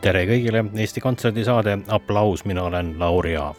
[0.00, 3.56] Tere kõigile, Eesti Kontserdi saade Aplaus, mina olen Lauri Aav.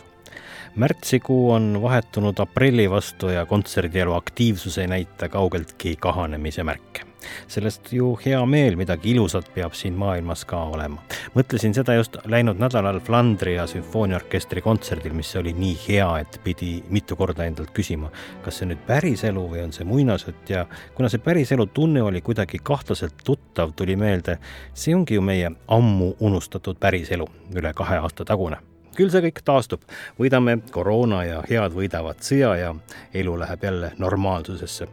[0.75, 7.10] märtsikuu on vahetunud aprilli vastu ja kontserdielu aktiivsus ei näita kaugeltki kahanemise märke
[7.47, 11.01] sellest ju hea meel, midagi ilusat peab siin maailmas ka olema.
[11.35, 17.15] mõtlesin seda just läinud nädalal Flandria sümfooniaorkestri kontserdil, mis oli nii hea, et pidi mitu
[17.15, 18.11] korda endalt küsima,
[18.45, 22.59] kas see nüüd päriselu või on see muinasjutt ja kuna see päriselu tunne oli kuidagi
[22.63, 24.37] kahtlaselt tuttav, tuli meelde,
[24.73, 28.61] see ongi ju meie ammu unustatud päriselu, üle kahe aasta tagune.
[28.91, 29.83] Küll see kõik taastub,
[30.19, 32.73] võidame koroona ja head võidavad sõja ja
[33.15, 34.89] elu läheb jälle normaalsusesse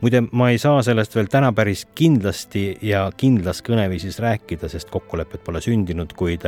[0.00, 5.44] muide, ma ei saa sellest veel täna päris kindlasti ja kindlas kõneviisis rääkida, sest kokkulepet
[5.44, 6.46] pole sündinud, kuid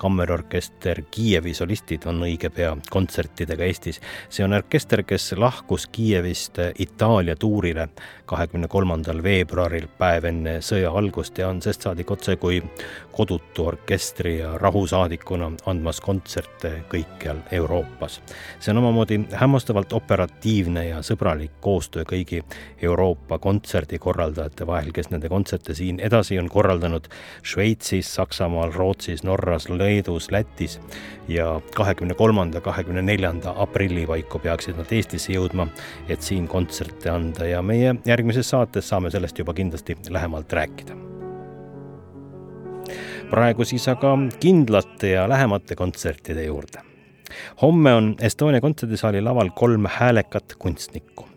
[0.00, 4.00] kammerorkester Kiievi solistid on õige pea kontsertidega Eestis.
[4.28, 7.88] see on orkester, kes lahkus Kiievist Itaalia tuurile
[8.26, 12.62] kahekümne kolmandal veebruaril, päev enne sõja algust ja on sest saadik otse kui
[13.12, 18.20] kodutu orkestri ja rahusaadikuna andmas kontserte kõikjal Euroopas.
[18.60, 22.44] see on omamoodi hämmastavalt operatiivne ja sõbralik koostöö kõigi
[22.82, 22.89] Euroopa
[23.40, 27.08] kontserdikorraldajate vahel, kes nende kontserte siin edasi on korraldanud
[27.42, 30.80] Šveitsis, Saksamaal, Rootsis, Norras, Leedus, Lätis
[31.28, 35.68] ja kahekümne kolmanda, kahekümne neljanda aprilli paiku peaksid nad Eestisse jõudma,
[36.08, 40.98] et siin kontserte anda ja meie järgmises saates saame sellest juba kindlasti lähemalt rääkida
[43.30, 46.89] praegu siis aga kindlate ja lähemate kontsertide juurde.
[47.62, 51.28] Homme on Estonia kontserdisaali laval kolm häälekat kunstnikku.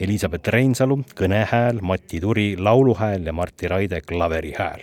[0.00, 4.80] Elizabeth Reinsalu kõnehääl, Mati Turi lauluhääl ja Martti Raide klaverihääl.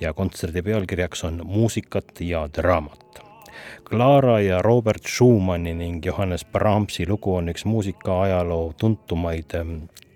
[0.00, 3.31] ja kontserdi pealkirjaks on muusikat ja draamat.
[3.88, 9.54] Clara ja Robert Schumanni ning Johannes Brahmsi lugu on üks muusikaajaloo tuntumaid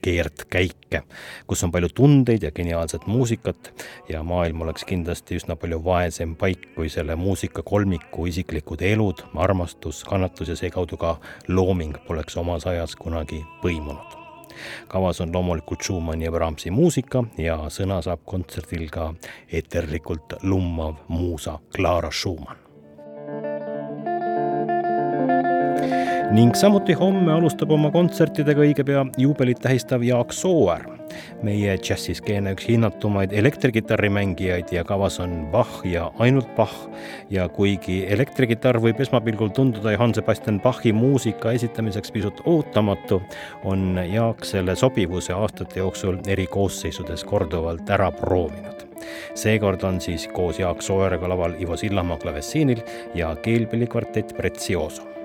[0.06, 1.02] keerdkäike,
[1.46, 3.72] kus on palju tundeid ja geniaalset muusikat
[4.08, 10.52] ja maailm oleks kindlasti üsna palju vaesem paik, kui selle muusikakolmiku isiklikud elud, armastus, kannatus
[10.54, 11.16] ja seekaudu ka
[11.48, 14.22] looming poleks omas ajas kunagi põimunud
[14.88, 19.10] kavas on loomulikult Schumanni ja Brahmsi muusika ja sõna saab kontserdil ka
[19.52, 22.65] eeterlikult lummav muusa Clara Schumann.
[26.34, 30.82] Ning samuti homme alustab oma kontsertidega õige pea juubelit tähistav Jaak Sooäär,
[31.46, 36.74] meie džässiskeene üks hinnatumaid elektrikitarrimängijaid ja kavas on Bach ja ainult Bach.
[37.30, 43.22] ja kuigi elektrikitarr võib esmapilgul tunduda Johann Sebastian Bachi muusika esitamiseks pisut ootamatu,
[43.64, 48.86] on Jaak selle sobivuse aastate jooksul eri koosseisudes korduvalt ära proovinud.
[49.34, 52.82] Seekord on siis koos Jaak Sooäärega laval Ivo Sillamaa klavessiinil
[53.14, 55.15] ja keelpillikvartett Prezioso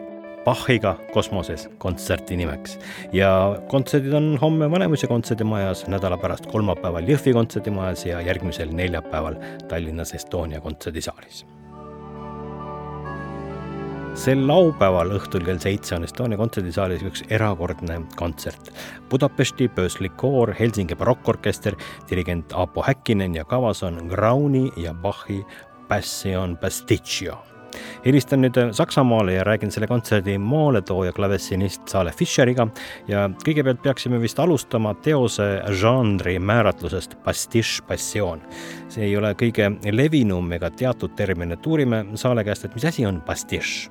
[0.46, 2.80] Bachiga kosmoses kontserti nimeks.
[3.14, 9.38] ja kontserdid on homme Vanemuise kontserdimajas, nädala pärast kolmapäeval Jõhvi kontserdimajas ja järgmisel neljapäeval
[9.70, 11.46] Tallinnas Estonia kontserdisaalis
[14.22, 18.72] sel laupäeval õhtul kell seitse on Estonia kontserdisaalis üks erakordne kontsert.
[19.10, 21.78] Budapesti Bösli koor, Helsingi barokkorkester,
[22.10, 25.40] dirigent Aapo Häkkinen ja kavas on Grauni ja Bachi
[25.88, 27.40] Passion Pasticcio
[28.06, 32.68] helistan nüüd Saksamaale ja räägin selle kontserdi maaletooja klavessinist Sale Fischeriga
[33.08, 35.48] ja kõigepealt peaksime vist alustama teose
[35.82, 38.42] žanri määratlusest pastiš passioon.
[38.90, 43.06] see ei ole kõige levinum ega teatud termin, et uurime Saale käest, et mis asi
[43.06, 43.90] on pastiš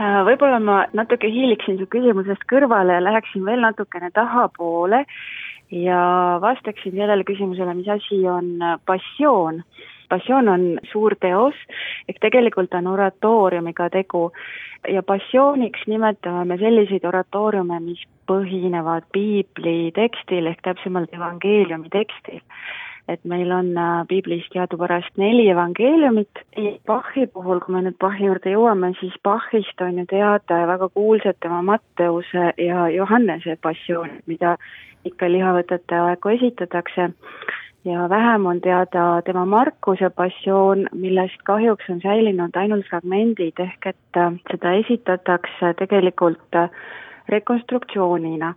[0.00, 5.04] äh, võib-olla ma natuke hiiliksin su küsimusest kõrvale ja läheksin veel natukene tahapoole
[5.70, 9.62] ja vastaksin sellele küsimusele, mis asi on passioon
[10.08, 11.58] passioon on suur teos,
[12.08, 14.30] ehk tegelikult on oratooriumiga tegu.
[14.88, 22.42] Ja passiooniks nimetame me selliseid oratooriume, mis põhinevad piibli tekstil ehk täpsemalt evangeeliumi tekstil.
[23.08, 26.40] et meil on äh, piiblis teadupärast neli evangeeliumit,
[26.86, 31.38] Bachi puhul, kui me nüüd Bachi juurde jõuame, siis Bachist on ju teada väga kuulsad
[31.38, 34.56] tema Matteuse ja Johannese passioonid, mida
[35.06, 37.12] ikka lihavõtete aegu esitatakse
[37.86, 44.18] ja vähem on teada tema Markuse passioon, millest kahjuks on säilinud ainult fragmendid, ehk et
[44.18, 46.70] äh, seda esitatakse tegelikult äh,
[47.28, 48.54] rekonstruktsioonina.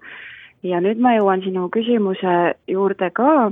[0.64, 2.34] ja nüüd ma jõuan sinu küsimuse
[2.68, 3.52] juurde ka,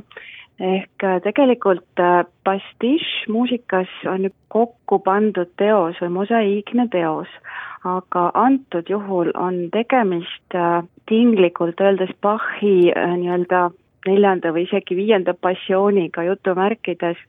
[0.60, 2.02] ehk tegelikult
[2.44, 7.32] pastišš muusikas on kokku pandud teos või mosaiikne teos,
[7.88, 10.60] aga antud juhul on tegemist
[11.08, 13.70] tinglikult öeldes Bachi nii-öelda
[14.08, 17.20] neljanda või isegi viienda passiooniga jutumärkides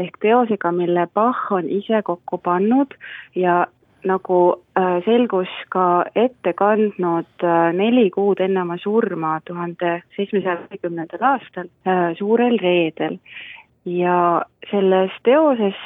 [0.00, 2.96] ehk teosega, mille Bach on ise kokku pannud
[3.36, 3.66] ja
[4.04, 4.38] nagu
[4.78, 11.68] äh, selgus ka ette kandnud äh, neli kuud enne oma surma tuhande seitsmesaja viiekümnendal aastal
[11.86, 13.18] äh, Suurel Reedel.
[13.84, 15.78] ja selles teoses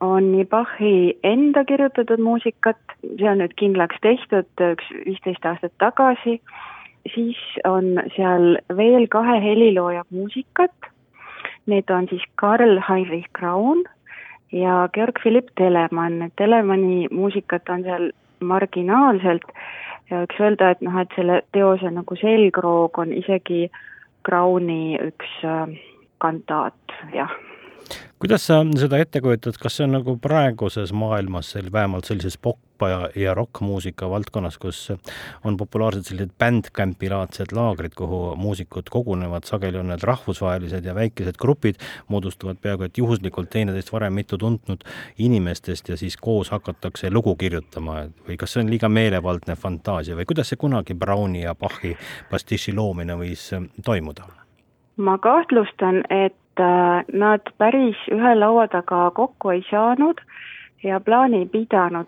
[0.00, 6.40] on nii Bachi enda kirjutatud muusikat, see on nüüd kindlaks tehtud üks viisteist aastat tagasi
[7.12, 10.90] siis on seal veel kahe helilooja muusikat.
[11.66, 13.84] Need on siis Karl Heinrich Kraun
[14.52, 18.10] ja Georg Philipp Telemann, Telemanni muusikat on seal
[18.40, 19.48] marginaalselt.
[20.10, 23.70] Ja võiks öelda, et noh, et selle teose nagu selgroog on isegi
[24.24, 25.72] Krauni üks äh,
[26.20, 27.32] kantaat, jah
[28.24, 32.84] kuidas sa seda ette kujutad, kas see on nagu praeguses maailmas, sel-, vähemalt sellises pop-
[32.88, 34.78] ja, ja rokkmuusika valdkonnas, kus
[35.44, 41.36] on populaarsed sellised bandcampi laadsed laagrid, kuhu muusikud kogunevad, sageli on need rahvusvahelised ja väikesed
[41.40, 41.76] grupid,
[42.08, 44.86] moodustavad peaaegu et juhuslikult teineteist varem mitu tundnud
[45.20, 50.24] inimestest ja siis koos hakatakse lugu kirjutama või kas see on liiga meelevaldne fantaasia või
[50.32, 51.92] kuidas see kunagi Browni ja Bachi
[52.30, 53.50] pastiši loomine võis
[53.84, 54.30] toimuda?
[54.96, 56.36] ma kahtlustan, et
[57.12, 60.20] nad päris ühe laua taga kokku ei saanud
[60.84, 62.06] ja plaani ei pidanud.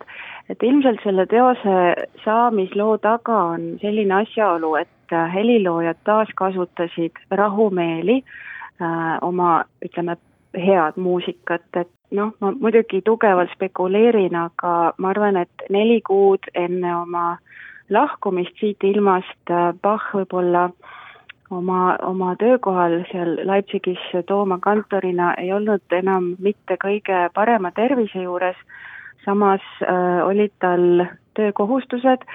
[0.51, 1.77] et ilmselt selle teose
[2.25, 8.23] saamisloo taga on selline asjaolu, et äh, heliloojad taaskasutasid rahumeeli
[8.83, 10.17] äh, oma, ütleme,
[10.55, 16.95] head muusikat, et noh, ma muidugi tugevalt spekuleerin, aga ma arvan, et neli kuud enne
[16.97, 17.27] oma
[17.91, 19.53] lahkumist siit ilmast
[19.83, 20.86] Bach võib-olla äh,
[21.51, 28.59] oma, oma töökohal seal Leipzigis Tooma kantorina ei olnud enam mitte kõige parema tervise juures,
[29.25, 32.27] samas äh, olid tal töökohustused.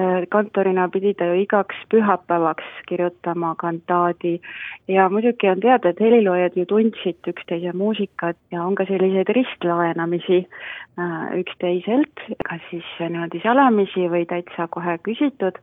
[0.00, 4.40] Äh,, kantorina pidi ta ju igaks pühapäevaks kirjutama kantaadi.
[4.88, 10.44] Ja muidugi on teada, et heliloojad ju tundsid üksteise muusikat ja on ka selliseid ristlaenamisi
[10.44, 15.60] äh, üksteiselt, kas siis niimoodi salamisi või täitsa kohe küsitud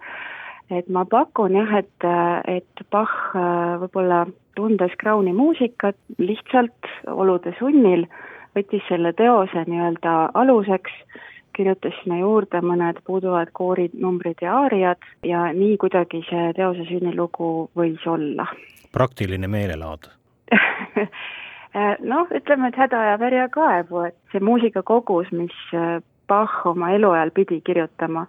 [0.72, 2.08] et ma pakun jah, et,
[2.48, 4.26] et Bach äh, võib-olla
[4.58, 8.08] tundes Crowni muusikat lihtsalt olude sunnil,
[8.58, 10.94] võttis selle teose nii-öelda aluseks,
[11.58, 18.04] kirjutas sinna juurde mõned puuduvad koorinumbrid ja aariad ja nii kuidagi see teose sünnilugu võis
[18.06, 18.46] olla.
[18.94, 20.12] praktiline meelelaad
[22.12, 25.98] noh, ütleme, et häda ajab härja kaevu, et see muusikakogus, mis äh,
[26.28, 28.26] Bach oma eluajal pidi kirjutama,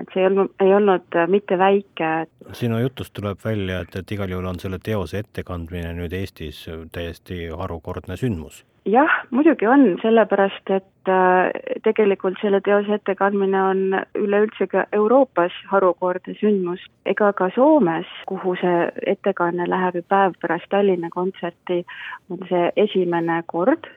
[0.00, 2.12] et see ei olnud, ei olnud äh, mitte väike.
[2.52, 7.46] sinu jutust tuleb välja, et, et igal juhul on selle teose ettekandmine nüüd Eestis täiesti
[7.48, 8.64] harukordne sündmus.
[8.86, 11.50] jah, muidugi on, sellepärast et äh,
[11.84, 18.88] tegelikult selle teose ettekandmine on üleüldse ka Euroopas harukordne sündmus, ega ka Soomes, kuhu see
[19.06, 21.84] ettekanne läheb ju päev pärast Tallinna kontserti,
[22.30, 23.88] on see esimene kord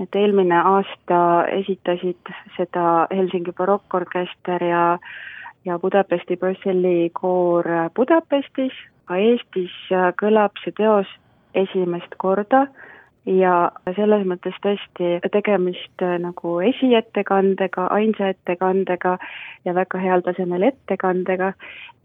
[0.00, 1.18] et eelmine aasta
[1.60, 4.86] esitasid seda Helsingi barokkorkester ja
[5.64, 7.64] ja Budapesti Brüsseli koor
[7.96, 8.72] Budapestis,
[9.06, 9.74] ka Eestis
[10.18, 11.06] kõlab see teos
[11.54, 12.66] esimest korda
[13.26, 19.16] ja selles mõttes tõesti tegemist nagu esiettekandega, ainsa ettekandega
[19.64, 21.52] ja väga heal tasemel ettekandega,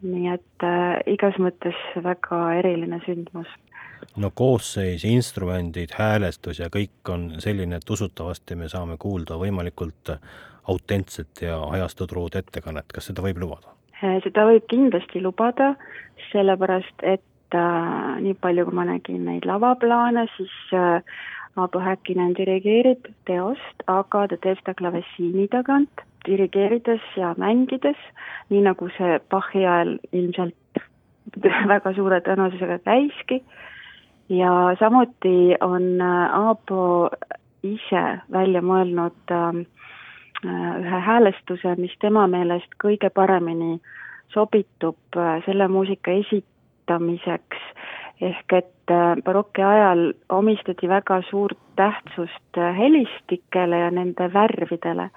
[0.06, 3.50] nii et äh, igas mõttes väga eriline sündmus
[4.18, 10.14] no koosseis, instrumendid, häälestus ja kõik on selline, et usutavasti me saame kuulda võimalikult
[10.68, 13.74] autentset ja ajastutruud ettekannet, kas seda võib lubada?
[14.02, 15.74] Äh, seda võib kindlasti lubada,
[16.32, 21.18] sellepärast et äh, nii palju, kui ma nägin neid lavaplaane, siis äh,
[21.58, 27.98] Aapo Häkkinen dirigeerib teost, aga ta teeb seda klavessiini tagant, dirigeerides ja mängides,
[28.52, 30.84] nii nagu see Bachi ajal ilmselt
[31.74, 33.64] väga suure tõenäosusega käiski äh,,
[34.30, 37.10] ja samuti on äh, Aapo
[37.64, 39.62] ise välja mõelnud ähm,
[40.46, 43.80] äh, ühe häälestuse, mis tema meelest kõige paremini
[44.34, 47.64] sobitub äh, selle muusika esitamiseks,
[48.22, 48.74] ehk et
[49.24, 55.10] baroki ajal omistati väga suurt tähtsust helistikele ja nende värvidele.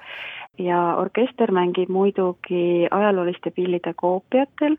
[0.59, 4.77] Ja orkester mängib muidugi ajalooliste pillide koopiatel,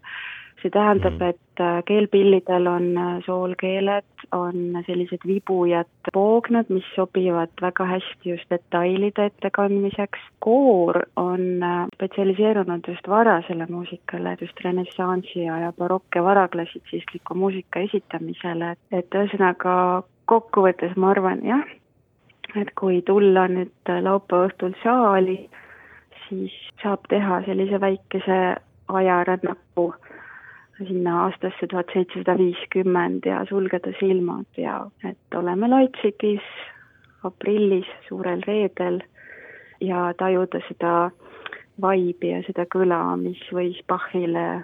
[0.62, 1.30] see tähendab, mhm.
[1.30, 8.50] et äh, keelpillidel on äh, soolkeeled, on sellised vibujad poognad, mis sobivad väga hästi just
[8.50, 10.20] detailide ettekandmiseks.
[10.40, 17.80] koor on äh, spetsialiseerunud just varasele muusikale, just renessansi ja, ja barokk- ja varaklassitsistliku muusika
[17.80, 21.66] esitamisele, et ühesõnaga kokkuvõttes ma arvan jah,
[22.56, 25.38] et kui tulla nüüd laupäeva õhtul saali,
[26.28, 26.54] siis
[26.84, 28.40] saab teha sellise väikese
[28.88, 29.94] ajarännaku
[30.88, 36.46] sinna aastasse tuhat seitsesada viiskümmend ja sulgeda silmad ja et oleme Leipzigis
[37.24, 39.02] aprillis, suurel reedel
[39.82, 40.94] ja tajuda seda
[41.82, 44.64] vaibi ja seda kõla, mis võis Bachile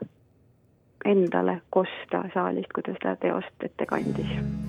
[1.05, 4.66] endale kosta saalist, kui ta seda teost ette kandis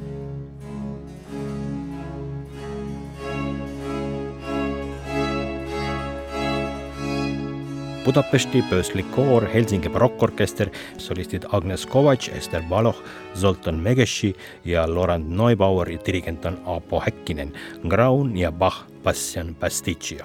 [8.08, 12.96] Budapesti pööslik koor, Helsingi barokkorkester, solistid Agnes Kovač, Ester Baloh,
[13.36, 14.30] Zoltan Megeshi
[14.64, 17.52] ja Laurent Neubauer ja dirigent on Aapo Häkkinen,
[17.84, 20.24] Graun ja Bach Bastian Pasticcio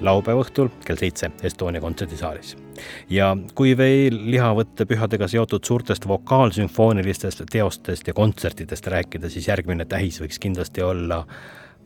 [0.00, 2.56] laupäeva õhtul kell seitse Estonia kontserdisaalis.
[3.08, 10.20] ja kui veel lihavõtte pühadega seotud suurtest vokaalsümfoonilistest teostest ja kontsertidest rääkida, siis järgmine tähis
[10.20, 11.24] võiks kindlasti olla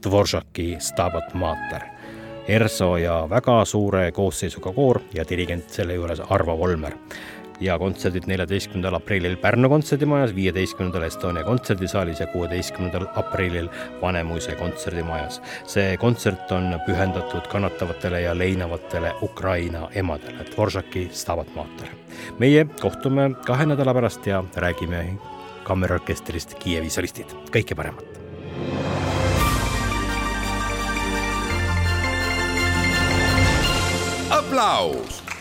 [0.02, 1.93] Dvoržaki Stabat Mater
[2.48, 6.92] ERSO ja väga suure koosseisuga koor ja dirigent selle juures Arvo Volmer.
[7.60, 13.68] ja kontserdid neljateistkümnendal aprillil Pärnu kontserdimajas, viieteistkümnendal Estonia kontserdisaalis ja kuueteistkümnendal aprillil
[14.02, 15.40] Vanemuise kontserdimajas.
[15.66, 21.88] see kontsert on pühendatud kannatavatele ja leinavatele Ukraina emadele, Dvoržaki Stabat Mater.
[22.38, 25.18] meie kohtume kahe nädala pärast ja räägime
[25.64, 28.13] kammerorkestrist Kiievi solistid, kõike paremat!
[34.54, 35.33] aplauso.